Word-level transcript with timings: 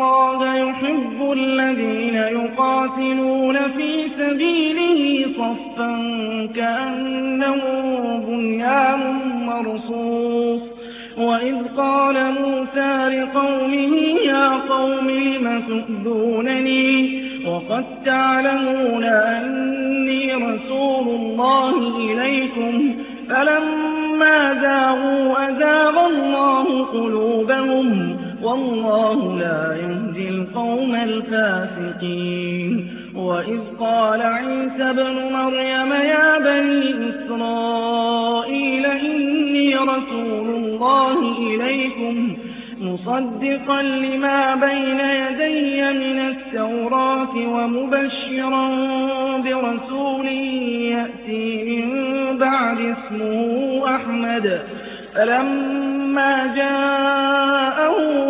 الله 0.00 0.56
يحب 0.56 1.32
الذين 1.32 2.14
يقاتلون 2.14 3.58
في 3.76 4.08
سبيله 4.18 5.26
صفا 5.36 5.96
كأنه 6.56 7.60
بنيان 8.28 9.00
مرصوص. 9.46 10.60
وإذ 11.18 11.56
قال 11.76 12.14
موسى 12.14 13.08
لقومه 13.08 13.96
يا 14.24 14.48
قوم 14.48 15.10
لم 15.10 15.62
تؤذونني؟ 15.68 17.20
وقد 17.46 17.84
تعلمون 18.04 19.04
أني 19.04 20.34
رسول 20.34 21.08
الله 21.08 21.96
إليكم. 21.96 22.94
فلما 23.28 24.54
زاغوا 24.62 25.48
أزاغ 25.48 26.06
الله 26.06 26.84
قلوبهم. 26.84 28.16
والله 28.42 29.38
لا 29.38 29.76
يهدي 29.76 30.28
القوم 30.28 30.94
الفاسقين. 30.94 32.90
وإذ 33.14 33.60
قال 33.80 34.22
عيسى 34.22 34.92
بن 34.92 35.32
مريم 35.32 35.92
يا 35.92 36.38
بني 36.38 37.10
إسرائيل 37.10 38.86
إني 38.86 39.76
رسول 39.76 40.48
الله 40.48 41.36
إليكم 41.38 42.36
مصدقا 42.80 43.82
لما 43.82 44.54
بين 44.54 45.00
يدي 45.00 45.82
من 45.82 46.18
التوراة 46.28 47.34
ومبشرا 47.36 48.68
برسول 49.38 50.26
يأتي 50.92 51.64
من 51.64 51.88
بعد 52.38 52.78
اسمه 52.80 53.82
أحمد. 53.96 54.60
فلما 55.14 56.54
جاءه 56.56 58.29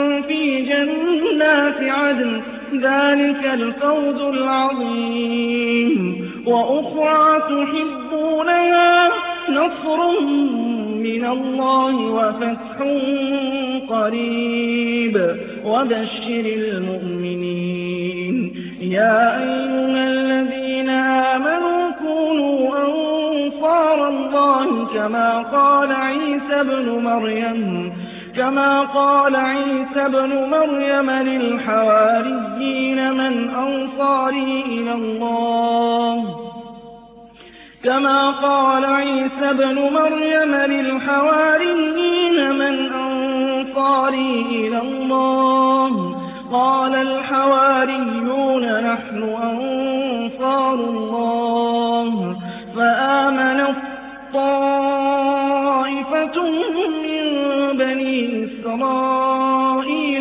في 0.31 0.61
جنات 0.61 1.81
عدن 1.81 2.41
ذلك 2.73 3.45
الفوز 3.53 4.21
العظيم. 4.21 6.21
وأخرى 6.45 7.39
تحبونها 7.39 9.09
نصر 9.49 10.19
من 10.95 11.25
الله 11.25 11.95
وفتح 11.95 12.77
قريب. 13.89 15.35
وبشر 15.65 16.45
المؤمنين. 16.45 18.53
يا 18.81 19.39
أيها 19.39 20.07
الذين 20.07 20.89
آمنوا 20.89 21.91
كونوا 22.03 22.77
أنصار 22.77 24.07
الله 24.07 24.85
كما 24.93 25.41
قال 25.41 25.91
عيسى 25.91 26.63
بن 26.63 27.03
مريم. 27.03 27.93
كما 28.35 28.81
قال 28.81 29.35
عيسى 29.35 30.07
بن 30.07 30.49
مريم 30.51 31.11
للحواريين 31.11 33.13
من 33.13 33.49
أنصاري 33.49 34.63
إلى 34.67 34.93
الله. 34.93 36.37
كما 37.83 38.29
قال 38.29 38.85
عيسى 38.85 39.53
بن 39.53 39.75
مريم 39.75 40.55
للحواريين 40.55 42.51
من 42.51 42.93
أنصاري 42.93 44.45
إلى 44.49 44.81
الله. 44.81 46.15
قال 46.51 46.95
الحواريون 46.95 48.63
نحن 48.63 49.35
أنصار 49.43 50.73
الله. 50.73 51.40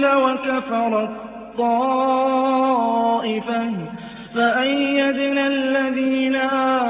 إسرائيل 0.00 0.16
وكفر 0.16 1.02
الطائفة 1.58 2.40
فأيدنا 4.34 5.46
الذين 5.46 6.36
آمنوا 6.36 6.89